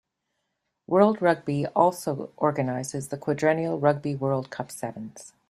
[0.87, 5.33] World Rugby also organises the quadrennial Rugby World Cup Sevens.